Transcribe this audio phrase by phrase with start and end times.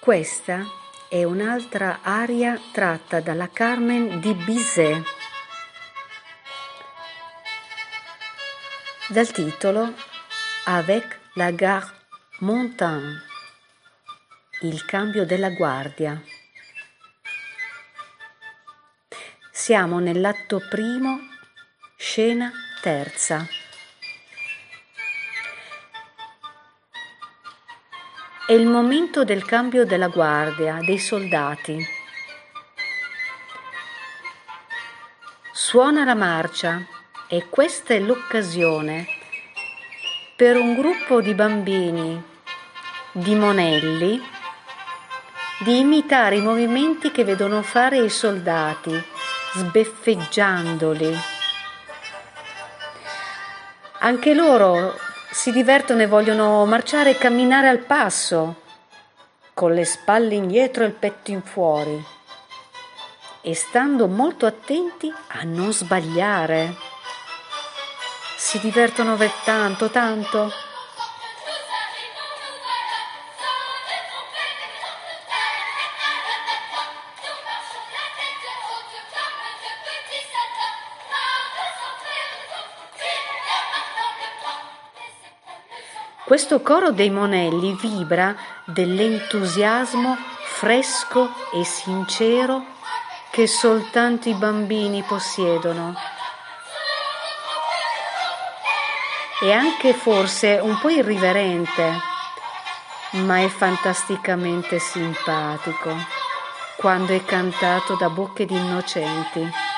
[0.00, 0.64] Questa
[1.10, 5.04] è un'altra aria tratta dalla Carmen di Bizet,
[9.08, 9.92] dal titolo
[10.64, 11.92] Avec la garde
[12.38, 13.20] montagne,
[14.62, 16.18] il cambio della guardia.
[19.50, 21.18] Siamo nell'atto primo,
[21.94, 23.59] scena terza.
[28.50, 31.86] È il momento del cambio della guardia, dei soldati.
[35.52, 36.84] Suona la marcia
[37.28, 39.06] e questa è l'occasione
[40.34, 42.20] per un gruppo di bambini,
[43.12, 44.20] di monelli,
[45.60, 49.00] di imitare i movimenti che vedono fare i soldati,
[49.54, 51.16] sbeffeggiandoli.
[54.00, 54.98] Anche loro
[55.30, 58.62] si divertono e vogliono marciare e camminare al passo,
[59.54, 62.04] con le spalle indietro e il petto in fuori,
[63.40, 66.74] e stando molto attenti a non sbagliare.
[68.36, 70.52] Si divertono tanto, tanto.
[86.30, 92.66] Questo coro dei monelli vibra dell'entusiasmo fresco e sincero
[93.30, 95.92] che soltanto i bambini possiedono.
[99.40, 102.00] E anche forse un po' irriverente,
[103.24, 105.96] ma è fantasticamente simpatico
[106.76, 109.69] quando è cantato da bocche di innocenti.